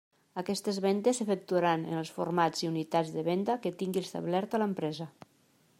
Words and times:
Aquestes 0.41 0.77
vendes 0.85 1.19
s'efectuaran 1.21 1.83
en 1.91 1.99
els 1.99 2.13
formats 2.15 2.65
i 2.65 2.69
unitats 2.73 3.13
de 3.19 3.27
venda 3.31 3.59
que 3.67 3.75
tingui 3.83 4.07
establerta 4.07 4.63
l'empresa. 4.65 5.09